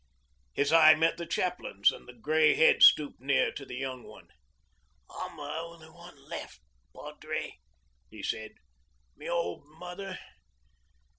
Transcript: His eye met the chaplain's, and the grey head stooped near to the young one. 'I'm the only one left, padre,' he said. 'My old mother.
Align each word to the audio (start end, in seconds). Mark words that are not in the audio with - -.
His 0.53 0.73
eye 0.73 0.95
met 0.95 1.17
the 1.17 1.27
chaplain's, 1.27 1.91
and 1.91 2.07
the 2.07 2.13
grey 2.13 2.55
head 2.55 2.81
stooped 2.81 3.19
near 3.21 3.51
to 3.51 3.63
the 3.65 3.75
young 3.75 4.01
one. 4.03 4.29
'I'm 5.11 5.37
the 5.37 5.43
only 5.43 5.89
one 5.91 6.17
left, 6.27 6.59
padre,' 6.91 7.59
he 8.09 8.23
said. 8.23 8.53
'My 9.15 9.27
old 9.27 9.63
mother. 9.63 10.17